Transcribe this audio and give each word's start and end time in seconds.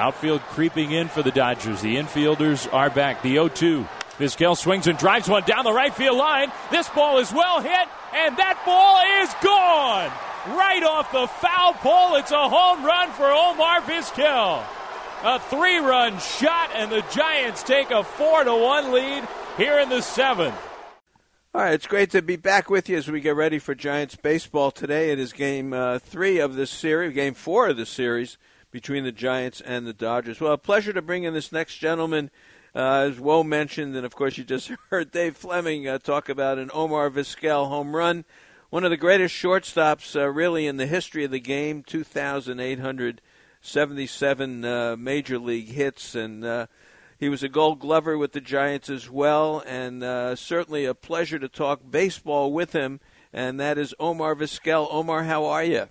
Outfield 0.00 0.40
creeping 0.40 0.92
in 0.92 1.08
for 1.08 1.22
the 1.22 1.30
Dodgers. 1.30 1.82
The 1.82 1.96
infielders 1.96 2.72
are 2.72 2.88
back. 2.88 3.20
The 3.20 3.34
0 3.34 3.48
2. 3.48 3.86
Vizquel 4.18 4.56
swings 4.56 4.86
and 4.86 4.98
drives 4.98 5.28
one 5.28 5.42
down 5.42 5.64
the 5.64 5.72
right 5.74 5.92
field 5.92 6.16
line. 6.16 6.50
This 6.70 6.88
ball 6.88 7.18
is 7.18 7.30
well 7.30 7.60
hit, 7.60 7.86
and 8.14 8.34
that 8.38 8.62
ball 8.64 8.96
is 9.22 9.28
gone! 9.44 10.10
Right 10.56 10.82
off 10.82 11.12
the 11.12 11.26
foul 11.26 11.74
pole. 11.74 12.16
It's 12.16 12.30
a 12.30 12.48
home 12.48 12.82
run 12.82 13.10
for 13.10 13.26
Omar 13.26 13.82
Vizquel. 13.82 14.64
A 15.22 15.38
three 15.38 15.76
run 15.76 16.18
shot, 16.18 16.70
and 16.74 16.90
the 16.90 17.04
Giants 17.12 17.62
take 17.62 17.90
a 17.90 18.02
4 18.02 18.44
to 18.44 18.54
1 18.56 18.92
lead 18.92 19.28
here 19.58 19.78
in 19.78 19.90
the 19.90 20.00
seventh. 20.00 20.56
All 21.54 21.60
right, 21.60 21.74
it's 21.74 21.86
great 21.86 22.10
to 22.12 22.22
be 22.22 22.36
back 22.36 22.70
with 22.70 22.88
you 22.88 22.96
as 22.96 23.10
we 23.10 23.20
get 23.20 23.36
ready 23.36 23.58
for 23.58 23.74
Giants 23.74 24.16
baseball 24.16 24.70
today. 24.70 25.10
It 25.10 25.18
is 25.18 25.34
game 25.34 25.74
uh, 25.74 25.98
three 25.98 26.38
of 26.38 26.54
this 26.54 26.70
series, 26.70 27.12
game 27.12 27.34
four 27.34 27.68
of 27.68 27.76
the 27.76 27.84
series 27.84 28.38
between 28.70 29.04
the 29.04 29.12
Giants 29.12 29.60
and 29.60 29.86
the 29.86 29.92
Dodgers. 29.92 30.40
Well, 30.40 30.52
a 30.52 30.58
pleasure 30.58 30.92
to 30.92 31.02
bring 31.02 31.24
in 31.24 31.34
this 31.34 31.52
next 31.52 31.76
gentleman. 31.76 32.30
Uh, 32.74 33.08
as 33.10 33.18
Woe 33.18 33.42
mentioned, 33.42 33.96
and 33.96 34.06
of 34.06 34.14
course 34.14 34.38
you 34.38 34.44
just 34.44 34.70
heard 34.90 35.10
Dave 35.10 35.36
Fleming 35.36 35.88
uh, 35.88 35.98
talk 35.98 36.28
about 36.28 36.58
an 36.58 36.70
Omar 36.72 37.10
Vizquel 37.10 37.68
home 37.68 37.96
run, 37.96 38.24
one 38.70 38.84
of 38.84 38.90
the 38.90 38.96
greatest 38.96 39.34
shortstops 39.34 40.14
uh, 40.14 40.28
really 40.28 40.68
in 40.68 40.76
the 40.76 40.86
history 40.86 41.24
of 41.24 41.32
the 41.32 41.40
game, 41.40 41.82
2,877 41.82 44.64
uh, 44.64 44.94
major 44.96 45.40
league 45.40 45.70
hits, 45.70 46.14
and 46.14 46.44
uh, 46.44 46.68
he 47.18 47.28
was 47.28 47.42
a 47.42 47.48
Gold 47.48 47.80
Glover 47.80 48.16
with 48.16 48.30
the 48.32 48.40
Giants 48.40 48.88
as 48.88 49.10
well, 49.10 49.64
and 49.66 50.04
uh, 50.04 50.36
certainly 50.36 50.84
a 50.84 50.94
pleasure 50.94 51.40
to 51.40 51.48
talk 51.48 51.80
baseball 51.90 52.52
with 52.52 52.72
him. 52.72 53.00
And 53.32 53.60
that 53.60 53.78
is 53.78 53.94
Omar 54.00 54.34
Vizquel. 54.34 54.88
Omar, 54.90 55.22
how 55.24 55.44
are 55.44 55.62
you? 55.62 55.88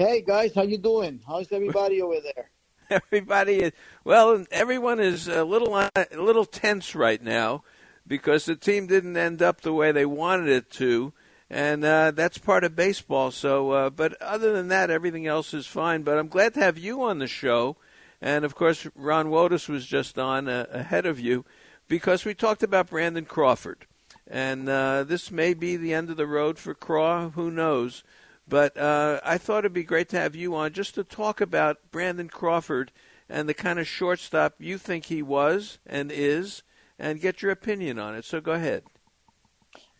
Hey 0.00 0.22
guys, 0.22 0.54
how 0.54 0.62
you 0.62 0.78
doing? 0.78 1.20
How's 1.26 1.52
everybody 1.52 2.00
over 2.00 2.20
there? 2.22 2.48
Everybody 2.90 3.64
is 3.64 3.72
well. 4.02 4.46
Everyone 4.50 4.98
is 4.98 5.28
a 5.28 5.44
little 5.44 5.76
a 5.76 5.90
little 6.14 6.46
tense 6.46 6.94
right 6.94 7.22
now 7.22 7.64
because 8.06 8.46
the 8.46 8.56
team 8.56 8.86
didn't 8.86 9.18
end 9.18 9.42
up 9.42 9.60
the 9.60 9.74
way 9.74 9.92
they 9.92 10.06
wanted 10.06 10.48
it 10.48 10.70
to, 10.70 11.12
and 11.50 11.84
uh, 11.84 12.12
that's 12.12 12.38
part 12.38 12.64
of 12.64 12.74
baseball. 12.74 13.30
So, 13.30 13.72
uh, 13.72 13.90
but 13.90 14.14
other 14.22 14.54
than 14.54 14.68
that, 14.68 14.88
everything 14.88 15.26
else 15.26 15.52
is 15.52 15.66
fine. 15.66 16.00
But 16.00 16.16
I'm 16.16 16.28
glad 16.28 16.54
to 16.54 16.60
have 16.60 16.78
you 16.78 17.02
on 17.02 17.18
the 17.18 17.26
show, 17.26 17.76
and 18.22 18.42
of 18.46 18.54
course, 18.54 18.88
Ron 18.94 19.26
Wotus 19.26 19.68
was 19.68 19.84
just 19.84 20.18
on 20.18 20.48
uh, 20.48 20.64
ahead 20.70 21.04
of 21.04 21.20
you 21.20 21.44
because 21.88 22.24
we 22.24 22.32
talked 22.32 22.62
about 22.62 22.88
Brandon 22.88 23.26
Crawford, 23.26 23.84
and 24.26 24.66
uh, 24.66 25.04
this 25.04 25.30
may 25.30 25.52
be 25.52 25.76
the 25.76 25.92
end 25.92 26.08
of 26.08 26.16
the 26.16 26.26
road 26.26 26.58
for 26.58 26.72
Craw. 26.72 27.28
Who 27.28 27.50
knows? 27.50 28.02
But 28.50 28.76
uh, 28.76 29.20
I 29.24 29.38
thought 29.38 29.60
it'd 29.60 29.72
be 29.72 29.84
great 29.84 30.08
to 30.08 30.18
have 30.18 30.34
you 30.34 30.56
on 30.56 30.72
just 30.72 30.96
to 30.96 31.04
talk 31.04 31.40
about 31.40 31.78
Brandon 31.92 32.28
Crawford 32.28 32.90
and 33.28 33.48
the 33.48 33.54
kind 33.54 33.78
of 33.78 33.86
shortstop 33.86 34.56
you 34.58 34.76
think 34.76 35.06
he 35.06 35.22
was 35.22 35.78
and 35.86 36.10
is, 36.10 36.64
and 36.98 37.20
get 37.20 37.42
your 37.42 37.52
opinion 37.52 38.00
on 38.00 38.16
it. 38.16 38.24
So 38.24 38.40
go 38.40 38.52
ahead. 38.52 38.82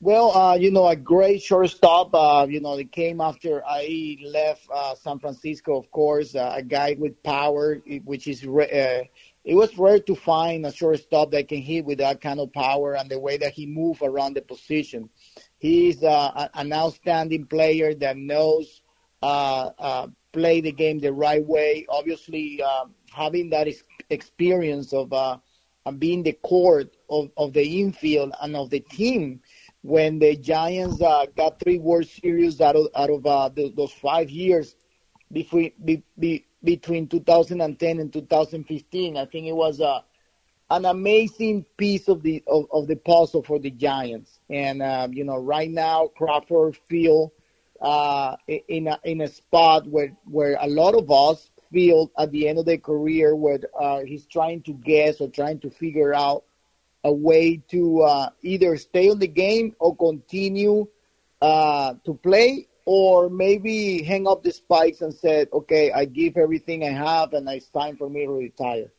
Well, 0.01 0.37
uh, 0.37 0.57
you 0.57 0.73
know, 0.73 0.89
a 0.89 0.97
great 0.97 1.43
shortstop. 1.43 2.13
Uh, 2.13 2.47
you 2.51 2.61
know, 2.61 2.77
it 2.77 2.91
came 2.91 3.21
after 3.21 3.63
I 3.65 4.19
left 4.25 4.67
uh, 4.75 4.97
San 4.97 5.21
Francisco, 5.21 5.79
of 5.79 5.89
course. 5.93 6.35
Uh, 6.35 6.53
a 6.57 6.63
guy 6.63 6.97
with 6.99 7.23
power, 7.23 7.77
which 8.05 8.27
is 8.27 8.45
uh, 8.45 9.05
it 9.45 9.55
was 9.55 9.79
rare 9.79 10.01
to 10.01 10.15
find 10.17 10.67
a 10.67 10.73
shortstop 10.73 11.31
that 11.31 11.49
can 11.49 11.63
hit 11.63 11.85
with 11.85 11.99
that 11.99 12.21
kind 12.21 12.41
of 12.41 12.53
power 12.53 12.97
and 12.97 13.09
the 13.09 13.21
way 13.21 13.37
that 13.37 13.53
he 13.53 13.67
moved 13.67 14.03
around 14.03 14.35
the 14.35 14.43
position. 14.43 15.09
He's 15.61 16.03
uh, 16.03 16.49
an 16.55 16.73
outstanding 16.73 17.47
player 17.47 17.95
that 17.97 18.17
knows 18.17 18.81
uh, 19.23 19.71
uh, 19.79 20.07
play 20.33 20.63
the 20.63 20.73
game 20.73 20.99
the 20.99 21.13
right 21.13 21.45
way. 21.45 21.85
Obviously, 21.91 22.63
uh, 22.63 22.87
having 23.13 23.51
that 23.51 23.69
experience 24.09 24.95
of 24.95 25.13
uh, 25.13 25.37
being 25.99 26.23
the 26.23 26.33
core 26.33 26.85
of, 27.11 27.31
of 27.37 27.53
the 27.53 27.81
infield 27.81 28.33
and 28.41 28.57
of 28.57 28.71
the 28.71 28.81
team. 28.81 29.41
When 29.83 30.19
the 30.19 30.35
Giants 30.37 31.01
uh, 31.03 31.27
got 31.37 31.61
three 31.61 31.79
World 31.79 32.07
Series 32.07 32.61
out 32.61 32.77
of, 32.77 32.89
out 32.97 33.11
of 33.11 33.27
uh, 33.27 33.49
the, 33.51 33.73
those 33.77 33.93
five 33.93 34.31
years 34.31 34.77
between 35.33 35.73
be, 35.85 36.03
be, 36.19 36.47
between 36.65 37.07
2010 37.07 37.99
and 37.99 38.13
2015, 38.13 39.17
I 39.17 39.25
think 39.27 39.47
it 39.47 39.53
was 39.53 39.81
a 39.81 40.05
an 40.71 40.85
amazing 40.85 41.65
piece 41.77 42.09
of 42.09 42.23
the 42.23 42.43
of, 42.47 42.67
of 42.73 42.87
the 42.87 42.97
puzzle 42.97 43.43
for 43.43 43.59
the 43.59 43.71
Giants. 43.71 44.39
And 44.49 44.83
um, 44.83 45.13
you 45.13 45.25
know, 45.25 45.37
right 45.37 45.71
now 45.71 46.09
Crawford 46.17 46.77
feel 46.89 47.33
uh, 47.81 48.37
in 48.47 48.89
a 48.89 48.99
in 49.05 49.21
a 49.21 49.29
spot 49.29 49.87
where 49.87 50.17
where 50.25 50.57
a 50.61 50.69
lot 50.69 50.95
of 50.95 51.11
us 51.11 51.51
feel 51.73 52.11
at 52.19 52.31
the 52.31 52.49
end 52.49 52.59
of 52.59 52.67
their 52.67 52.79
career 52.79 53.35
where 53.35 53.59
uh, 53.79 54.01
he's 54.01 54.27
trying 54.27 54.63
to 54.63 54.73
guess 54.73 55.21
or 55.21 55.29
trying 55.29 55.59
to 55.61 55.71
figure 55.71 56.15
out 56.15 56.45
a 57.05 57.13
way 57.13 57.57
to 57.69 58.03
uh, 58.03 58.31
either 58.43 58.77
stay 58.77 59.09
on 59.09 59.19
the 59.19 59.29
game 59.29 59.75
or 59.79 59.97
continue 59.97 60.87
uh, 61.41 61.95
to 62.05 62.15
play 62.15 62.67
or 62.85 63.31
maybe 63.31 64.03
hang 64.03 64.27
up 64.27 64.43
the 64.43 64.51
spikes 64.51 65.01
and 65.01 65.15
said, 65.15 65.49
okay, 65.53 65.93
I 65.93 66.05
give 66.05 66.37
everything 66.37 66.85
I 66.85 66.91
have 66.91 67.33
and 67.33 67.49
it's 67.49 67.69
time 67.69 67.97
for 67.97 68.11
me 68.11 68.27
to 68.27 68.33
retire. 68.33 68.91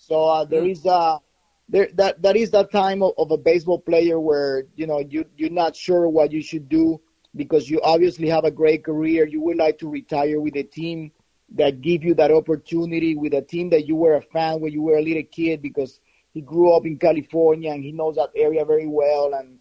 So 0.00 0.24
uh, 0.24 0.44
there 0.44 0.62
mm. 0.62 0.86
a 0.86 1.20
there 1.68 1.88
that 1.94 2.22
that 2.22 2.36
is 2.36 2.50
that 2.50 2.72
time 2.72 3.02
of, 3.02 3.12
of 3.18 3.30
a 3.30 3.36
baseball 3.36 3.78
player 3.78 4.18
where 4.18 4.64
you 4.74 4.86
know 4.86 4.98
you 4.98 5.26
you're 5.36 5.50
not 5.50 5.76
sure 5.76 6.08
what 6.08 6.32
you 6.32 6.42
should 6.42 6.68
do 6.68 7.00
because 7.36 7.68
you 7.68 7.80
obviously 7.82 8.28
have 8.28 8.44
a 8.44 8.50
great 8.50 8.82
career. 8.82 9.26
You 9.26 9.40
would 9.42 9.58
like 9.58 9.78
to 9.78 9.88
retire 9.88 10.40
with 10.40 10.56
a 10.56 10.62
team 10.62 11.12
that 11.54 11.82
give 11.82 12.02
you 12.02 12.14
that 12.14 12.30
opportunity 12.30 13.14
with 13.14 13.34
a 13.34 13.42
team 13.42 13.70
that 13.70 13.86
you 13.86 13.94
were 13.94 14.14
a 14.14 14.22
fan 14.22 14.60
when 14.60 14.72
you 14.72 14.82
were 14.82 14.96
a 14.96 15.02
little 15.02 15.22
kid 15.30 15.60
because 15.60 16.00
he 16.32 16.40
grew 16.40 16.72
up 16.72 16.86
in 16.86 16.96
California 16.98 17.70
and 17.70 17.84
he 17.84 17.92
knows 17.92 18.16
that 18.16 18.30
area 18.34 18.64
very 18.64 18.86
well. 18.86 19.34
And 19.34 19.58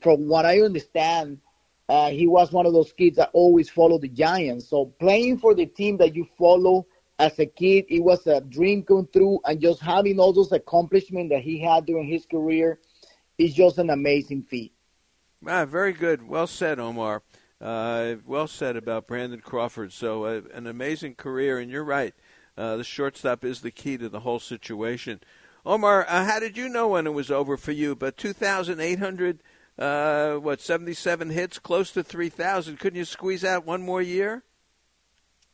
from 0.00 0.28
what 0.28 0.46
I 0.46 0.60
understand, 0.60 1.40
uh, 1.88 2.10
he 2.10 2.28
was 2.28 2.52
one 2.52 2.66
of 2.66 2.72
those 2.72 2.92
kids 2.92 3.16
that 3.16 3.30
always 3.32 3.68
followed 3.68 4.02
the 4.02 4.08
Giants. 4.08 4.68
So 4.68 4.86
playing 5.00 5.38
for 5.38 5.54
the 5.54 5.66
team 5.66 5.96
that 5.96 6.14
you 6.14 6.26
follow 6.38 6.86
as 7.20 7.38
a 7.38 7.44
kid, 7.44 7.84
it 7.90 8.00
was 8.00 8.26
a 8.26 8.40
dream 8.40 8.82
come 8.82 9.06
true, 9.12 9.38
and 9.44 9.60
just 9.60 9.80
having 9.80 10.18
all 10.18 10.32
those 10.32 10.52
accomplishments 10.52 11.30
that 11.30 11.42
he 11.42 11.60
had 11.60 11.84
during 11.84 12.08
his 12.08 12.24
career 12.24 12.80
is 13.36 13.52
just 13.52 13.76
an 13.76 13.90
amazing 13.90 14.42
feat. 14.42 14.72
Ah, 15.46 15.66
very 15.66 15.92
good. 15.92 16.26
Well 16.26 16.46
said, 16.46 16.80
Omar. 16.80 17.22
Uh, 17.60 18.14
well 18.26 18.46
said 18.46 18.74
about 18.74 19.06
Brandon 19.06 19.40
Crawford. 19.40 19.92
So, 19.92 20.24
uh, 20.24 20.40
an 20.54 20.66
amazing 20.66 21.14
career, 21.14 21.58
and 21.58 21.70
you're 21.70 21.84
right. 21.84 22.14
Uh, 22.56 22.76
the 22.76 22.84
shortstop 22.84 23.44
is 23.44 23.60
the 23.60 23.70
key 23.70 23.98
to 23.98 24.08
the 24.08 24.20
whole 24.20 24.40
situation. 24.40 25.20
Omar, 25.66 26.06
uh, 26.08 26.24
how 26.24 26.40
did 26.40 26.56
you 26.56 26.70
know 26.70 26.88
when 26.88 27.06
it 27.06 27.12
was 27.12 27.30
over 27.30 27.58
for 27.58 27.72
you? 27.72 27.94
But 27.94 28.16
2,800, 28.16 29.42
uh, 29.78 30.36
what, 30.36 30.62
77 30.62 31.28
hits, 31.28 31.58
close 31.58 31.90
to 31.92 32.02
3,000. 32.02 32.78
Couldn't 32.78 32.98
you 32.98 33.04
squeeze 33.04 33.44
out 33.44 33.66
one 33.66 33.82
more 33.82 34.00
year? 34.00 34.42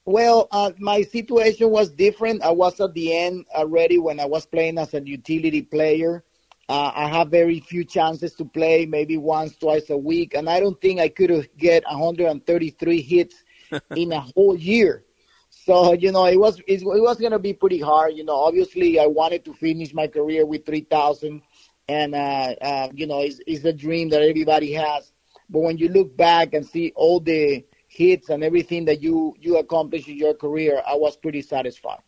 Well, 0.07 0.47
uh, 0.53 0.71
my 0.79 1.03
situation 1.03 1.71
was 1.71 1.91
different. 1.91 2.43
I 2.43 2.53
was 2.53 2.81
at 2.81 2.95
the 2.95 3.17
end 3.17 3.45
already 3.53 3.99
when 3.99 4.21
I 4.21 4.25
was 4.25 4.47
playing 4.47 4.79
as 4.79 4.95
a 4.95 5.03
utility 5.03 5.63
player. 5.63 6.23
Uh, 6.69 6.93
I 6.95 7.09
have 7.09 7.29
very 7.29 7.59
few 7.59 7.85
chances 7.85 8.35
to 8.37 8.45
play, 8.45 8.87
maybe 8.87 9.17
once, 9.17 9.57
twice 9.57 9.91
a 9.91 9.97
week, 9.97 10.35
and 10.35 10.49
I 10.49 10.61
don't 10.61 10.81
think 10.81 11.01
I 11.01 11.09
could 11.09 11.49
get 11.59 11.83
133 11.89 13.03
hits 13.03 13.43
in 13.97 14.13
a 14.13 14.21
whole 14.21 14.57
year. 14.57 15.05
So 15.51 15.93
you 15.95 16.13
know, 16.13 16.27
it 16.27 16.39
was 16.39 16.61
it, 16.69 16.85
was 16.85 17.19
going 17.19 17.33
to 17.33 17.41
be 17.41 17.53
pretty 17.53 17.81
hard. 17.81 18.15
You 18.15 18.25
know, 18.25 18.37
obviously, 18.37 19.01
I 19.01 19.07
wanted 19.07 19.45
to 19.47 19.55
finish 19.55 19.93
my 19.93 20.07
career 20.07 20.47
with 20.47 20.67
3,000, 20.67 21.43
and 21.89 22.15
uh, 22.15 22.55
uh, 22.61 22.89
you 22.95 23.09
know, 23.09 23.23
it's, 23.23 23.41
it's 23.47 23.65
a 23.65 23.73
dream 23.73 24.09
that 24.11 24.23
everybody 24.23 24.73
has. 24.73 25.13
But 25.51 25.61
when 25.61 25.79
you 25.79 25.89
look 25.89 26.17
back 26.17 26.55
and 26.55 26.65
see 26.65 26.93
all 26.95 27.19
the 27.19 27.65
hits 27.97 28.29
and 28.29 28.45
everything 28.45 28.85
that 28.85 29.03
you 29.03 29.35
you 29.41 29.57
accomplished 29.59 30.09
in 30.09 30.17
your 30.17 30.35
career, 30.35 30.83
I 30.87 30.95
was 30.95 31.17
pretty 31.17 31.43
satisfied. 31.43 32.01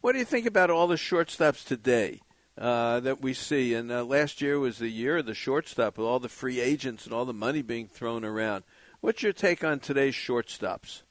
What 0.00 0.12
do 0.12 0.18
you 0.18 0.24
think 0.24 0.46
about 0.46 0.70
all 0.70 0.86
the 0.86 0.96
shortstops 0.96 1.66
today 1.66 2.20
uh, 2.56 3.00
that 3.00 3.20
we 3.20 3.34
see? 3.34 3.74
And 3.74 3.90
uh, 3.92 4.04
last 4.04 4.40
year 4.40 4.58
was 4.58 4.78
the 4.78 4.88
year 4.88 5.18
of 5.18 5.26
the 5.26 5.34
shortstop 5.34 5.98
with 5.98 6.06
all 6.06 6.18
the 6.18 6.28
free 6.28 6.60
agents 6.60 7.04
and 7.04 7.14
all 7.14 7.24
the 7.24 7.34
money 7.34 7.62
being 7.62 7.86
thrown 7.86 8.24
around. 8.24 8.64
What's 9.00 9.22
your 9.22 9.32
take 9.32 9.64
on 9.64 9.80
today's 9.80 10.14
shortstops? 10.14 11.02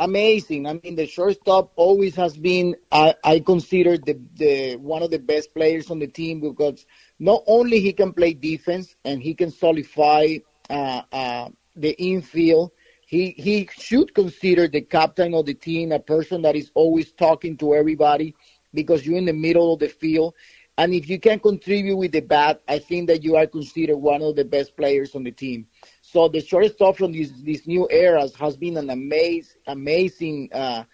Amazing. 0.00 0.66
I 0.66 0.74
mean, 0.74 0.94
the 0.94 1.06
shortstop 1.06 1.72
always 1.74 2.14
has 2.14 2.36
been, 2.36 2.76
I, 2.92 3.14
I 3.24 3.40
consider 3.40 3.98
the, 3.98 4.20
the 4.36 4.76
one 4.76 5.02
of 5.02 5.10
the 5.10 5.18
best 5.18 5.52
players 5.54 5.90
on 5.90 5.98
the 5.98 6.06
team 6.06 6.40
because 6.40 6.86
not 7.18 7.42
only 7.48 7.80
he 7.80 7.92
can 7.92 8.12
play 8.12 8.32
defense 8.32 8.94
and 9.04 9.20
he 9.20 9.34
can 9.34 9.50
solidify 9.50 10.38
uh, 10.70 11.02
uh 11.12 11.48
the 11.74 12.00
infield, 12.00 12.72
he 13.08 13.30
he 13.38 13.66
should 13.72 14.14
consider 14.14 14.68
the 14.68 14.82
captain 14.82 15.32
of 15.32 15.46
the 15.46 15.54
team 15.54 15.92
a 15.92 15.98
person 15.98 16.42
that 16.42 16.54
is 16.54 16.70
always 16.74 17.10
talking 17.12 17.56
to 17.56 17.74
everybody 17.74 18.34
because 18.74 19.06
you're 19.06 19.16
in 19.16 19.24
the 19.24 19.32
middle 19.32 19.72
of 19.72 19.80
the 19.80 19.88
field. 19.88 20.34
And 20.76 20.92
if 20.92 21.08
you 21.08 21.18
can 21.18 21.40
contribute 21.40 21.96
with 21.96 22.12
the 22.12 22.20
bat, 22.20 22.60
I 22.68 22.78
think 22.78 23.08
that 23.08 23.24
you 23.24 23.34
are 23.36 23.46
considered 23.46 23.96
one 23.96 24.20
of 24.20 24.36
the 24.36 24.44
best 24.44 24.76
players 24.76 25.14
on 25.14 25.24
the 25.24 25.32
team. 25.32 25.66
So 26.02 26.28
the 26.28 26.42
shortstop 26.42 26.98
from 26.98 27.12
these 27.12 27.32
these 27.42 27.66
new 27.66 27.88
eras 27.90 28.34
has 28.36 28.58
been 28.58 28.76
an 28.76 28.90
amazing 28.90 29.58
amazing 29.66 30.50
uh, 30.52 30.84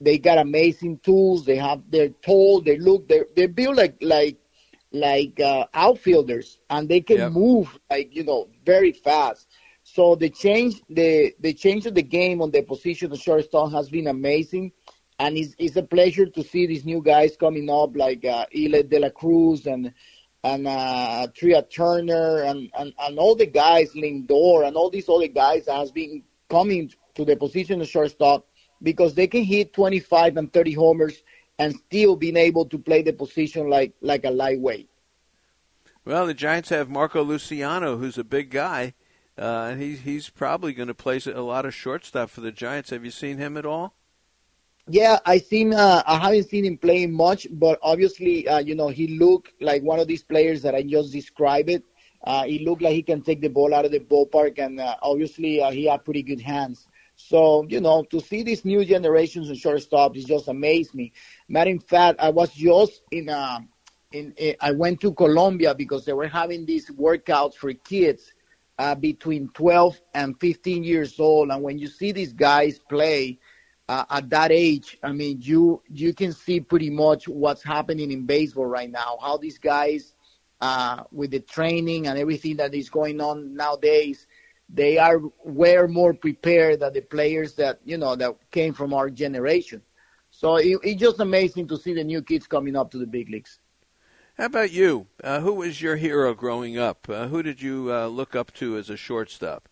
they 0.00 0.18
got 0.18 0.38
amazing 0.38 0.98
tools. 0.98 1.44
They 1.44 1.56
have 1.58 1.80
they're 1.88 2.08
tall. 2.08 2.60
They 2.60 2.76
look 2.76 3.06
they 3.06 3.20
they 3.36 3.46
build 3.46 3.76
like 3.76 3.98
like 4.00 4.36
like 4.90 5.38
uh, 5.38 5.66
outfielders, 5.72 6.58
and 6.68 6.88
they 6.88 7.02
can 7.02 7.18
yep. 7.18 7.32
move 7.32 7.78
like 7.88 8.08
you 8.16 8.24
know 8.24 8.48
very 8.66 8.90
fast. 8.90 9.46
So 9.94 10.14
the 10.14 10.30
change 10.30 10.80
the 10.88 11.34
the 11.40 11.52
change 11.52 11.84
of 11.84 11.94
the 11.94 12.02
game 12.02 12.40
on 12.40 12.50
the 12.50 12.62
position 12.62 13.12
of 13.12 13.18
shortstop 13.18 13.72
has 13.72 13.90
been 13.90 14.06
amazing, 14.06 14.72
and 15.18 15.36
it's, 15.36 15.54
it's 15.58 15.76
a 15.76 15.82
pleasure 15.82 16.24
to 16.24 16.42
see 16.42 16.66
these 16.66 16.86
new 16.86 17.02
guys 17.02 17.36
coming 17.36 17.68
up 17.68 17.94
like 17.94 18.24
uh, 18.24 18.46
Elly 18.54 18.84
De 18.84 18.98
La 18.98 19.10
Cruz 19.10 19.66
and 19.66 19.92
and 20.44 20.66
uh, 20.66 21.26
Trea 21.36 21.62
Turner 21.64 22.42
and, 22.42 22.70
and, 22.78 22.94
and 22.98 23.18
all 23.18 23.34
the 23.34 23.44
guys 23.44 23.92
Lindor 23.92 24.66
and 24.66 24.76
all 24.76 24.88
these 24.88 25.10
other 25.10 25.28
guys 25.28 25.66
has 25.66 25.92
been 25.92 26.22
coming 26.48 26.90
to 27.14 27.26
the 27.26 27.36
position 27.36 27.82
of 27.82 27.86
shortstop 27.86 28.46
because 28.82 29.12
they 29.14 29.26
can 29.26 29.44
hit 29.44 29.74
25 29.74 30.38
and 30.38 30.50
30 30.54 30.72
homers 30.72 31.22
and 31.58 31.74
still 31.74 32.16
being 32.16 32.38
able 32.38 32.64
to 32.64 32.78
play 32.78 33.02
the 33.02 33.12
position 33.12 33.68
like 33.68 33.92
like 34.00 34.24
a 34.24 34.30
lightweight. 34.30 34.88
Well, 36.06 36.26
the 36.26 36.34
Giants 36.34 36.70
have 36.70 36.88
Marco 36.88 37.22
Luciano, 37.22 37.98
who's 37.98 38.16
a 38.16 38.24
big 38.24 38.50
guy, 38.50 38.94
uh, 39.38 39.68
and 39.70 39.80
he's 39.80 40.00
he's 40.00 40.28
probably 40.28 40.72
going 40.72 40.88
to 40.88 40.94
play 40.94 41.20
a 41.26 41.40
lot 41.40 41.64
of 41.64 41.74
shortstop 41.74 42.30
for 42.30 42.40
the 42.40 42.52
Giants. 42.52 42.90
Have 42.90 43.04
you 43.04 43.10
seen 43.10 43.38
him 43.38 43.56
at 43.56 43.66
all? 43.66 43.94
Yeah, 44.88 45.20
I 45.24 45.38
seen. 45.38 45.72
Uh, 45.72 46.02
I 46.06 46.18
haven't 46.18 46.48
seen 46.48 46.64
him 46.64 46.76
playing 46.76 47.12
much, 47.12 47.46
but 47.52 47.78
obviously, 47.82 48.48
uh, 48.48 48.58
you 48.58 48.74
know, 48.74 48.88
he 48.88 49.18
looked 49.18 49.52
like 49.60 49.82
one 49.82 50.00
of 50.00 50.08
these 50.08 50.22
players 50.22 50.60
that 50.62 50.74
I 50.74 50.82
just 50.82 51.12
described. 51.12 51.70
It. 51.70 51.84
Uh, 52.24 52.44
he 52.44 52.64
looked 52.64 52.82
like 52.82 52.94
he 52.94 53.02
can 53.02 53.22
take 53.22 53.40
the 53.40 53.48
ball 53.48 53.74
out 53.74 53.84
of 53.84 53.90
the 53.90 54.00
ballpark, 54.00 54.58
and 54.58 54.80
uh, 54.80 54.96
obviously, 55.02 55.60
uh, 55.62 55.70
he 55.70 55.86
had 55.86 56.04
pretty 56.04 56.22
good 56.22 56.40
hands. 56.40 56.86
So, 57.16 57.64
you 57.68 57.80
know, 57.80 58.04
to 58.10 58.20
see 58.20 58.42
these 58.42 58.64
new 58.64 58.84
generations 58.84 59.50
of 59.50 59.56
shortstops 59.56 60.16
is 60.16 60.24
just 60.24 60.48
amazed 60.48 60.94
me. 60.94 61.12
Matter 61.48 61.70
in 61.70 61.78
fact, 61.78 62.18
I 62.20 62.30
was 62.30 62.52
just 62.52 63.02
in, 63.10 63.28
uh, 63.28 63.60
in, 64.12 64.32
in, 64.36 64.56
I 64.60 64.72
went 64.72 65.00
to 65.02 65.12
Colombia 65.12 65.74
because 65.74 66.04
they 66.04 66.12
were 66.12 66.26
having 66.26 66.66
these 66.66 66.90
workouts 66.90 67.54
for 67.54 67.72
kids 67.72 68.32
uh, 68.78 68.94
between 68.94 69.48
12 69.50 70.00
and 70.14 70.38
15 70.40 70.84
years 70.84 71.18
old. 71.20 71.50
And 71.50 71.62
when 71.62 71.78
you 71.78 71.86
see 71.86 72.12
these 72.12 72.32
guys 72.32 72.78
play 72.78 73.38
uh, 73.88 74.04
at 74.10 74.30
that 74.30 74.50
age, 74.50 74.98
I 75.02 75.12
mean, 75.12 75.38
you, 75.40 75.82
you 75.88 76.14
can 76.14 76.32
see 76.32 76.60
pretty 76.60 76.90
much 76.90 77.28
what's 77.28 77.62
happening 77.62 78.10
in 78.10 78.26
baseball 78.26 78.66
right 78.66 78.90
now, 78.90 79.18
how 79.20 79.36
these 79.36 79.58
guys, 79.58 80.14
uh, 80.60 81.04
with 81.10 81.30
the 81.32 81.40
training 81.40 82.06
and 82.06 82.18
everything 82.18 82.56
that 82.56 82.74
is 82.74 82.88
going 82.88 83.20
on 83.20 83.54
nowadays, 83.54 84.26
they 84.72 84.96
are 84.96 85.20
way 85.44 85.76
more 85.86 86.14
prepared 86.14 86.80
than 86.80 86.92
the 86.94 87.02
players 87.02 87.54
that 87.54 87.80
you 87.84 87.98
know 87.98 88.16
that 88.16 88.34
came 88.50 88.72
from 88.72 88.94
our 88.94 89.10
generation. 89.10 89.82
So 90.30 90.56
it, 90.56 90.78
it's 90.82 91.00
just 91.00 91.20
amazing 91.20 91.68
to 91.68 91.76
see 91.76 91.92
the 91.92 92.04
new 92.04 92.22
kids 92.22 92.46
coming 92.46 92.74
up 92.74 92.90
to 92.92 92.98
the 92.98 93.06
big 93.06 93.28
leagues. 93.28 93.58
How 94.38 94.46
about 94.46 94.72
you? 94.72 95.08
Uh, 95.22 95.40
who 95.40 95.52
was 95.52 95.82
your 95.82 95.96
hero 95.96 96.32
growing 96.32 96.78
up? 96.78 97.06
Uh, 97.06 97.26
who 97.28 97.42
did 97.42 97.60
you 97.60 97.92
uh, 97.92 98.06
look 98.06 98.34
up 98.34 98.52
to 98.54 98.78
as 98.78 98.88
a 98.88 98.96
shortstop? 98.96 99.68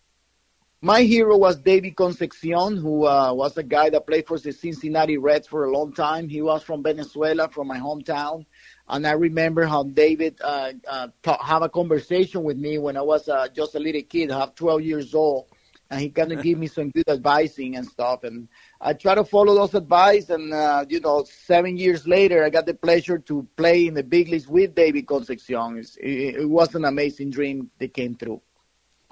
My 0.83 1.01
hero 1.01 1.35
was 1.35 1.57
David 1.57 1.95
Concepcion, 1.95 2.77
who 2.77 3.07
uh, 3.07 3.33
was 3.33 3.57
a 3.57 3.63
guy 3.63 3.89
that 3.89 4.05
played 4.05 4.27
for 4.27 4.37
the 4.37 4.51
Cincinnati 4.51 5.17
Reds 5.17 5.47
for 5.47 5.65
a 5.65 5.71
long 5.71 5.93
time. 5.93 6.29
He 6.29 6.43
was 6.43 6.63
from 6.63 6.83
Venezuela, 6.83 7.49
from 7.49 7.67
my 7.67 7.79
hometown. 7.79 8.45
And 8.87 9.05
I 9.07 9.11
remember 9.11 9.65
how 9.65 9.83
David 9.83 10.37
uh, 10.43 10.73
uh, 10.87 11.07
have 11.41 11.63
a 11.63 11.69
conversation 11.69 12.43
with 12.43 12.57
me 12.57 12.77
when 12.77 12.97
I 12.97 13.01
was 13.01 13.29
uh, 13.29 13.47
just 13.47 13.73
a 13.73 13.79
little 13.79 14.01
kid, 14.03 14.31
have 14.31 14.53
12 14.53 14.81
years 14.81 15.13
old, 15.15 15.47
and 15.91 15.99
he 15.99 16.09
kind 16.09 16.31
of 16.31 16.41
give 16.41 16.57
me 16.57 16.67
some 16.67 16.89
good 16.89 17.07
advising 17.09 17.75
and 17.75 17.85
stuff. 17.85 18.23
And 18.23 18.47
I 18.79 18.93
try 18.93 19.13
to 19.13 19.25
follow 19.25 19.53
those 19.53 19.75
advice. 19.75 20.29
And 20.29 20.53
uh, 20.53 20.85
you 20.87 21.01
know, 21.01 21.25
seven 21.25 21.77
years 21.77 22.07
later, 22.07 22.45
I 22.45 22.49
got 22.49 22.65
the 22.65 22.73
pleasure 22.73 23.19
to 23.19 23.45
play 23.57 23.87
in 23.87 23.93
the 23.93 24.03
big 24.03 24.29
leagues 24.29 24.47
with 24.47 24.73
David 24.73 25.05
Concepcion. 25.05 25.77
It, 25.99 26.35
it 26.39 26.49
was 26.49 26.73
an 26.75 26.85
amazing 26.85 27.29
dream 27.29 27.69
that 27.79 27.93
came 27.93 28.15
through. 28.15 28.41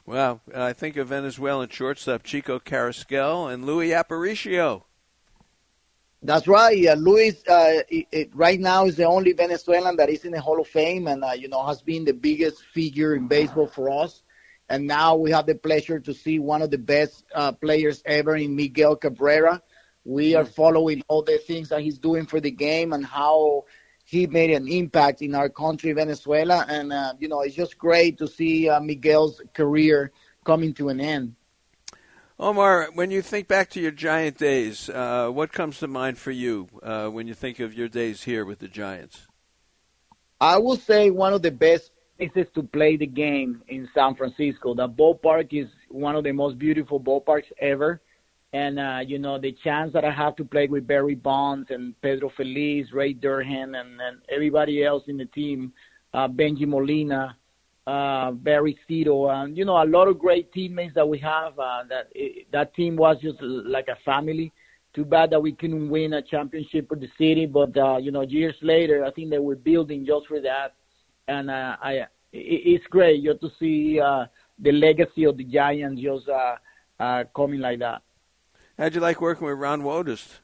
Well, 0.06 0.42
I 0.56 0.74
think 0.74 0.96
of 0.96 1.10
Venezuelan 1.10 1.70
shortstop 1.70 2.24
Chico 2.24 2.60
Carrasquel 2.60 3.48
and 3.48 3.66
Luis 3.66 3.92
Aparicio. 3.92 4.84
That's 6.24 6.48
right. 6.48 6.86
Uh, 6.88 6.96
Luis, 6.96 7.36
uh, 7.48 7.82
it, 7.90 8.08
it, 8.12 8.36
right 8.36 8.60
now 8.60 8.86
is 8.86 8.96
the 8.96 9.06
only 9.06 9.34
Venezuelan 9.34 9.98
that 9.98 10.10
is 10.10 10.26
in 10.26 10.32
the 10.32 10.42
Hall 10.42 10.60
of 10.60 10.68
Fame, 10.68 11.08
and 11.08 11.24
uh, 11.24 11.32
you 11.32 11.50
know 11.50 11.66
has 11.66 11.82
been 11.82 12.06
the 12.06 12.14
biggest 12.14 12.64
figure 12.74 13.16
in 13.16 13.28
baseball 13.28 13.68
for 13.68 13.90
us. 13.90 14.24
And 14.70 14.86
now 14.86 15.16
we 15.16 15.32
have 15.32 15.48
the 15.48 15.56
pleasure 15.56 16.00
to 16.00 16.14
see 16.14 16.38
one 16.38 16.62
of 16.62 16.70
the 16.70 16.78
best 16.78 17.26
uh, 17.34 17.52
players 17.54 18.04
ever 18.06 18.36
in 18.36 18.56
Miguel 18.56 18.96
Cabrera. 18.96 19.62
We 20.06 20.36
are 20.36 20.46
following 20.46 21.02
all 21.08 21.24
the 21.24 21.40
things 21.40 21.70
that 21.70 21.82
he's 21.82 21.98
doing 21.98 22.28
for 22.28 22.40
the 22.40 22.52
game 22.52 22.94
and 22.94 23.06
how 23.06 23.66
he 24.06 24.28
made 24.28 24.52
an 24.52 24.68
impact 24.68 25.22
in 25.22 25.36
our 25.36 25.50
country, 25.50 25.92
Venezuela. 25.94 26.66
And 26.68 26.94
uh, 26.94 27.14
you 27.20 27.28
know, 27.28 27.42
it's 27.42 27.56
just 27.56 27.78
great 27.78 28.18
to 28.20 28.28
see 28.28 28.70
uh, 28.70 28.80
Miguel's 28.80 29.42
career 29.54 30.12
coming 30.46 30.74
to 30.76 30.90
an 30.90 31.02
end. 31.02 31.36
Omar, 32.40 32.90
when 32.94 33.12
you 33.12 33.22
think 33.22 33.48
back 33.48 33.70
to 33.72 33.82
your 33.82 33.92
Giant 33.92 34.38
days, 34.38 34.90
uh, 34.90 35.30
what 35.30 35.52
comes 35.52 35.80
to 35.80 35.88
mind 35.88 36.18
for 36.18 36.32
you 36.32 36.70
uh, 36.82 37.10
when 37.10 37.28
you 37.28 37.34
think 37.34 37.60
of 37.60 37.74
your 37.74 37.90
days 37.90 38.24
here 38.24 38.46
with 38.46 38.60
the 38.60 38.70
Giants? 38.70 39.28
I 40.40 40.58
will 40.60 40.78
say 40.78 41.10
one 41.10 41.34
of 41.34 41.42
the 41.42 41.52
best 41.52 41.92
places 42.20 42.52
to 42.54 42.64
play 42.64 42.98
the 42.98 43.08
game 43.08 43.62
in 43.70 43.88
San 43.96 44.16
Francisco. 44.16 44.76
The 44.76 44.88
ballpark 44.88 45.48
is 45.52 45.70
one 45.90 46.16
of 46.16 46.24
the 46.24 46.32
most 46.32 46.60
beautiful 46.60 47.00
ballparks 47.00 47.52
ever. 47.62 48.02
And, 48.52 48.80
uh, 48.80 49.00
you 49.06 49.20
know, 49.20 49.40
the 49.40 49.56
chance 49.64 49.94
that 49.94 50.04
I 50.04 50.12
have 50.12 50.36
to 50.38 50.44
play 50.44 50.68
with 50.68 50.86
Barry 50.86 51.16
Bonds 51.16 51.68
and 51.70 52.00
Pedro 52.02 52.32
Feliz, 52.36 52.92
Ray 52.92 53.14
Durham, 53.14 53.76
and, 53.76 54.02
and 54.02 54.18
everybody 54.30 54.84
else 54.84 55.04
in 55.08 55.18
the 55.18 55.26
team, 55.26 55.72
uh, 56.14 56.28
Bengie 56.28 56.68
Molina, 56.68 57.38
uh, 57.88 58.32
Barry 58.32 58.78
Zito, 58.90 59.32
and 59.32 59.58
you 59.58 59.66
know 59.66 59.82
a 59.82 59.86
lot 59.86 60.08
of 60.08 60.20
great 60.20 60.52
teammates 60.52 60.94
that 60.96 61.08
we 61.08 61.18
have. 61.20 61.58
Uh, 61.58 61.84
that 61.90 62.08
that 62.52 62.74
team 62.76 62.96
was 62.96 63.18
just 63.22 63.42
like 63.42 63.88
a 63.88 63.98
family. 64.04 64.52
Too 64.94 65.06
bad 65.06 65.30
that 65.32 65.42
we 65.42 65.54
couldn't 65.54 65.90
win 65.90 66.14
a 66.14 66.22
championship 66.22 66.90
for 66.90 66.96
the 66.96 67.10
city, 67.18 67.46
but 67.46 67.76
uh, 67.78 67.98
you 67.98 68.12
know 68.12 68.22
years 68.22 68.56
later, 68.62 69.06
I 69.06 69.12
think 69.12 69.30
they 69.30 69.40
were 69.40 69.56
building 69.56 70.06
just 70.06 70.28
for 70.28 70.42
that, 70.42 70.74
and 71.30 71.50
uh, 71.50 71.78
I 71.82 71.94
it, 71.94 72.08
it's 72.32 72.88
great 72.88 73.24
just 73.24 73.42
to 73.42 73.52
see 73.60 74.00
uh, 74.00 74.26
the 74.58 74.72
legacy 74.72 75.24
of 75.26 75.38
the 75.38 75.44
Giants 75.44 76.02
just 76.02 76.28
uh, 76.28 76.56
uh, 77.00 77.24
coming 77.36 77.60
like 77.60 77.80
that. 77.80 78.02
How'd 78.78 78.96
you 78.96 79.02
like 79.02 79.22
working 79.22 79.48
with 79.48 79.58
Ron 79.58 79.82
Wotus? 79.82 80.40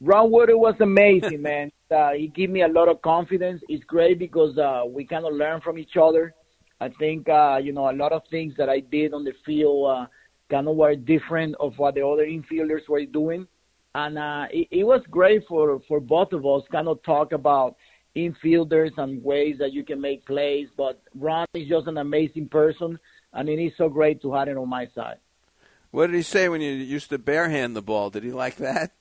Ron 0.00 0.30
Wotus 0.30 0.58
was 0.58 0.74
amazing, 0.80 1.42
man. 1.50 1.72
Uh, 1.90 2.12
he 2.12 2.28
gave 2.28 2.50
me 2.50 2.62
a 2.62 2.68
lot 2.68 2.88
of 2.88 3.02
confidence. 3.02 3.62
It's 3.68 3.84
great 3.84 4.18
because 4.18 4.56
uh, 4.58 4.82
we 4.86 5.04
kind 5.04 5.24
of 5.24 5.34
learn 5.34 5.60
from 5.60 5.78
each 5.78 5.96
other. 5.96 6.34
I 6.80 6.88
think 6.98 7.28
uh, 7.28 7.60
you 7.62 7.72
know 7.72 7.90
a 7.90 7.94
lot 7.94 8.12
of 8.12 8.22
things 8.30 8.54
that 8.58 8.68
I 8.68 8.80
did 8.80 9.14
on 9.14 9.24
the 9.24 9.34
field 9.46 9.90
uh, 9.90 10.06
kind 10.50 10.66
of 10.66 10.76
were 10.76 10.96
different 10.96 11.54
of 11.60 11.78
what 11.78 11.94
the 11.94 12.04
other 12.06 12.26
infielders 12.26 12.88
were 12.88 13.04
doing, 13.04 13.46
and 13.94 14.18
uh, 14.18 14.46
it, 14.50 14.68
it 14.70 14.84
was 14.84 15.02
great 15.08 15.46
for 15.46 15.80
for 15.86 16.00
both 16.00 16.32
of 16.32 16.44
us. 16.44 16.62
Kind 16.72 16.88
of 16.88 17.02
talk 17.04 17.32
about 17.32 17.76
infielders 18.16 18.96
and 18.98 19.22
ways 19.22 19.56
that 19.58 19.72
you 19.72 19.84
can 19.84 20.00
make 20.00 20.26
plays. 20.26 20.68
But 20.76 21.00
Ron 21.14 21.46
is 21.54 21.68
just 21.68 21.86
an 21.86 21.98
amazing 21.98 22.48
person, 22.48 22.98
and 23.32 23.48
it 23.48 23.58
is 23.58 23.72
so 23.76 23.88
great 23.88 24.22
to 24.22 24.32
have 24.34 24.48
him 24.48 24.58
on 24.58 24.68
my 24.68 24.88
side. 24.94 25.18
What 25.90 26.08
did 26.08 26.16
he 26.16 26.22
say 26.22 26.48
when 26.48 26.60
you 26.60 26.72
used 26.72 27.10
to 27.10 27.18
barehand 27.18 27.74
the 27.74 27.82
ball? 27.82 28.10
Did 28.10 28.24
he 28.24 28.32
like 28.32 28.56
that? 28.56 28.92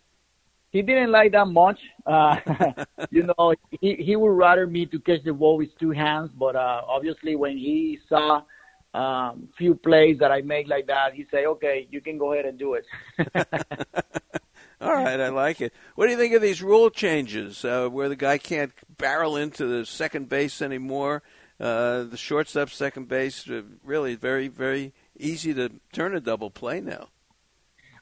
he 0.72 0.82
didn't 0.82 1.12
like 1.12 1.34
that 1.34 1.46
much. 1.46 1.80
Uh, 2.06 2.38
you 3.12 3.24
know, 3.24 3.54
he 3.82 3.96
he 3.96 4.16
would 4.16 4.32
rather 4.32 4.66
me 4.66 4.86
to 4.88 5.00
catch 5.00 5.24
the 5.24 5.34
ball 5.34 5.58
with 5.58 5.78
two 5.80 5.92
hands. 5.92 6.32
But 6.34 6.56
uh, 6.56 6.82
obviously, 6.88 7.36
when 7.36 7.58
he 7.58 8.00
saw 8.08 8.42
um, 8.94 9.50
few 9.58 9.76
plays 9.76 10.18
that 10.20 10.32
I 10.32 10.42
make 10.42 10.68
like 10.68 10.88
that, 10.88 11.14
he 11.14 11.26
say, 11.32 11.46
"Okay, 11.46 11.88
you 11.92 12.02
can 12.02 12.18
go 12.18 12.34
ahead 12.34 12.46
and 12.46 12.58
do 12.58 12.76
it." 12.76 12.86
All 14.82 14.92
right, 14.92 15.20
I 15.20 15.30
like 15.30 15.62
it. 15.62 15.74
What 15.94 16.08
do 16.08 16.12
you 16.12 16.18
think 16.18 16.34
of 16.34 16.42
these 16.42 16.64
rule 16.64 16.90
changes, 16.90 17.64
uh, 17.64 17.88
where 17.88 18.10
the 18.10 18.16
guy 18.16 18.40
can't 18.40 18.74
barrel 18.98 19.38
into 19.38 19.68
the 19.68 19.86
second 19.86 20.28
base 20.28 20.60
anymore? 20.60 21.22
Uh, 21.60 22.06
the 22.06 22.18
shortstop, 22.18 22.72
second 22.72 23.08
base, 23.08 23.48
uh, 23.48 23.62
really 23.84 24.16
very, 24.16 24.48
very 24.48 24.92
easy 25.20 25.54
to 25.54 25.70
turn 25.94 26.16
a 26.16 26.20
double 26.20 26.50
play 26.50 26.82
now. 26.82 27.10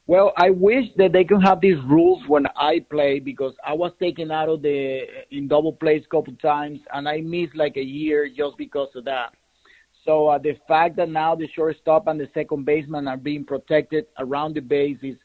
Well, 0.08 0.32
I 0.38 0.52
wish 0.52 0.86
that 0.96 1.12
they 1.12 1.26
can 1.26 1.42
have 1.42 1.60
these 1.60 1.78
rules 1.86 2.26
when 2.28 2.48
I 2.56 2.80
play 2.90 3.20
because 3.20 3.54
I 3.64 3.74
was 3.74 3.92
taken 4.00 4.32
out 4.32 4.48
of 4.48 4.62
the 4.62 5.02
in 5.32 5.50
double 5.50 5.74
plays 5.74 6.04
a 6.06 6.10
couple 6.10 6.34
times 6.36 6.80
and 6.94 7.08
I 7.10 7.20
missed 7.20 7.56
like 7.56 7.76
a 7.76 7.84
year 7.84 8.30
just 8.30 8.58
because 8.58 8.88
of 8.96 9.04
that. 9.04 9.34
So 10.06 10.30
uh, 10.30 10.38
the 10.38 10.58
fact 10.68 10.96
that 10.96 11.10
now 11.10 11.36
the 11.36 11.48
shortstop 11.50 12.08
and 12.08 12.20
the 12.20 12.30
second 12.34 12.66
baseman 12.66 13.08
are 13.08 13.18
being 13.18 13.44
protected 13.44 14.06
around 14.18 14.56
the 14.56 14.62
base 14.62 14.98
is 15.04 15.18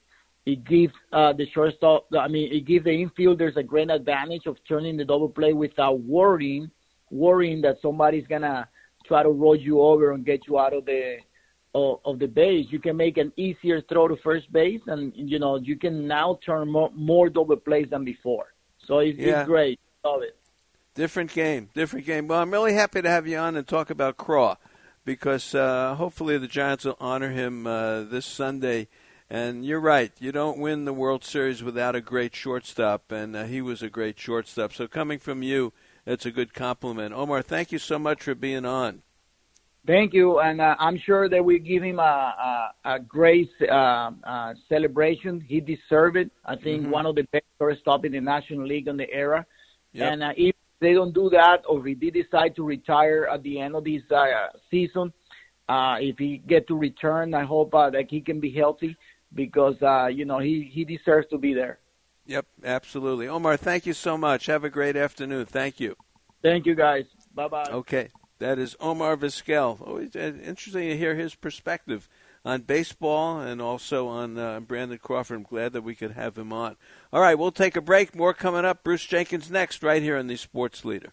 it 0.46 0.64
gives 0.64 0.92
uh, 1.12 1.32
the 1.32 1.46
shortstop. 1.50 2.06
I 2.18 2.28
mean, 2.28 2.52
it 2.52 2.66
gives 2.66 2.84
the 2.84 2.90
infielders 2.90 3.56
a 3.56 3.62
great 3.62 3.90
advantage 3.90 4.46
of 4.46 4.56
turning 4.68 4.96
the 4.96 5.04
double 5.04 5.28
play 5.28 5.52
without 5.52 6.00
worrying 6.00 6.70
worrying 7.10 7.60
that 7.62 7.76
somebody's 7.80 8.26
gonna 8.26 8.68
try 9.06 9.22
to 9.22 9.30
roll 9.30 9.56
you 9.56 9.80
over 9.80 10.12
and 10.12 10.24
get 10.24 10.46
you 10.46 10.58
out 10.58 10.72
of 10.72 10.84
the 10.84 11.18
of, 11.74 11.98
of 12.04 12.18
the 12.20 12.26
base, 12.26 12.66
you 12.70 12.78
can 12.78 12.96
make 12.96 13.16
an 13.16 13.32
easier 13.36 13.80
throw 13.82 14.06
to 14.06 14.16
first 14.18 14.52
base, 14.52 14.80
and 14.86 15.12
you 15.16 15.38
know 15.38 15.56
you 15.56 15.76
can 15.76 16.06
now 16.06 16.38
turn 16.44 16.70
more, 16.70 16.90
more 16.94 17.28
double 17.28 17.56
plays 17.56 17.88
than 17.90 18.04
before. 18.04 18.54
So 18.86 18.98
it's, 18.98 19.18
Yeah. 19.18 19.40
it's 19.40 19.48
great. 19.48 19.80
Love 20.04 20.22
it. 20.22 20.36
Different 20.94 21.32
game, 21.32 21.70
different 21.74 22.06
game. 22.06 22.28
Well, 22.28 22.40
I'm 22.40 22.52
really 22.52 22.74
happy 22.74 23.02
to 23.02 23.08
have 23.08 23.26
you 23.26 23.36
on 23.38 23.56
and 23.56 23.66
talk 23.66 23.90
about 23.90 24.16
Craw 24.16 24.56
because 25.04 25.52
uh, 25.54 25.96
hopefully 25.96 26.38
the 26.38 26.46
Giants 26.46 26.84
will 26.84 26.96
honor 27.00 27.30
him 27.30 27.66
uh, 27.66 28.02
this 28.04 28.24
Sunday. 28.24 28.86
And 29.34 29.66
you're 29.66 29.80
right, 29.80 30.12
you 30.20 30.30
don't 30.30 30.60
win 30.60 30.84
the 30.84 30.92
World 30.92 31.24
Series 31.24 31.60
without 31.60 31.96
a 31.96 32.00
great 32.00 32.36
shortstop, 32.36 33.10
and 33.10 33.34
uh, 33.34 33.42
he 33.46 33.60
was 33.60 33.82
a 33.82 33.90
great 33.90 34.16
shortstop. 34.16 34.72
So 34.72 34.86
coming 34.86 35.18
from 35.18 35.42
you, 35.42 35.72
it's 36.06 36.24
a 36.24 36.30
good 36.30 36.54
compliment. 36.54 37.12
Omar, 37.12 37.42
thank 37.42 37.72
you 37.72 37.80
so 37.80 37.98
much 37.98 38.22
for 38.22 38.36
being 38.36 38.64
on. 38.64 39.02
Thank 39.88 40.14
you, 40.14 40.38
and 40.38 40.60
uh, 40.60 40.76
I'm 40.78 40.96
sure 40.96 41.28
that 41.28 41.44
we 41.44 41.58
give 41.58 41.82
him 41.82 41.98
a, 41.98 42.72
a, 42.84 42.94
a 42.94 43.00
great 43.00 43.50
uh, 43.60 44.12
uh, 44.22 44.54
celebration. 44.68 45.40
He 45.40 45.60
deserved 45.60 46.16
it. 46.16 46.30
I 46.44 46.54
think 46.54 46.84
Mhm. 46.84 46.90
one 46.90 47.04
of 47.04 47.16
the 47.16 47.24
best 47.32 47.46
shortstop 47.58 48.04
in 48.04 48.12
the 48.12 48.20
National 48.20 48.68
League 48.68 48.86
in 48.86 48.96
the 48.96 49.12
era. 49.12 49.44
Yep. 49.94 50.12
And 50.12 50.22
uh, 50.22 50.32
if 50.36 50.54
they 50.78 50.92
don't 50.92 51.12
do 51.12 51.28
that, 51.30 51.64
or 51.68 51.84
if 51.88 51.98
they 51.98 52.10
decide 52.10 52.54
to 52.54 52.62
retire 52.62 53.26
at 53.26 53.42
the 53.42 53.58
end 53.58 53.74
of 53.74 53.82
this 53.82 54.08
uh, 54.12 54.50
season, 54.70 55.12
uh, 55.68 55.96
if 56.00 56.18
he 56.18 56.38
get 56.38 56.68
to 56.68 56.78
return, 56.78 57.34
I 57.34 57.42
hope 57.42 57.74
uh, 57.74 57.90
that 57.90 58.08
he 58.08 58.20
can 58.20 58.38
be 58.38 58.52
healthy 58.52 58.96
because 59.34 59.80
uh, 59.82 60.06
you 60.06 60.24
know 60.24 60.38
he 60.38 60.70
he 60.72 60.84
deserves 60.84 61.28
to 61.28 61.38
be 61.38 61.54
there. 61.54 61.78
Yep, 62.26 62.46
absolutely. 62.64 63.28
Omar, 63.28 63.56
thank 63.56 63.84
you 63.84 63.92
so 63.92 64.16
much. 64.16 64.46
Have 64.46 64.64
a 64.64 64.70
great 64.70 64.96
afternoon. 64.96 65.44
Thank 65.46 65.78
you. 65.78 65.96
Thank 66.42 66.66
you, 66.66 66.74
guys. 66.74 67.04
Bye 67.34 67.48
bye. 67.48 67.68
Okay, 67.70 68.08
that 68.38 68.58
is 68.58 68.76
Omar 68.80 69.16
Vizquel. 69.16 69.86
Always 69.86 70.16
uh, 70.16 70.32
interesting 70.44 70.88
to 70.88 70.96
hear 70.96 71.14
his 71.14 71.34
perspective 71.34 72.08
on 72.44 72.62
baseball 72.62 73.40
and 73.40 73.60
also 73.60 74.06
on 74.08 74.38
uh, 74.38 74.60
Brandon 74.60 74.98
Crawford. 74.98 75.38
I'm 75.38 75.42
glad 75.42 75.72
that 75.72 75.82
we 75.82 75.94
could 75.94 76.12
have 76.12 76.36
him 76.36 76.52
on. 76.52 76.76
All 77.12 77.20
right, 77.20 77.38
we'll 77.38 77.52
take 77.52 77.76
a 77.76 77.80
break. 77.80 78.14
More 78.14 78.34
coming 78.34 78.64
up. 78.64 78.84
Bruce 78.84 79.06
Jenkins 79.06 79.50
next, 79.50 79.82
right 79.82 80.02
here 80.02 80.16
on 80.16 80.26
the 80.26 80.36
Sports 80.36 80.84
Leader. 80.84 81.12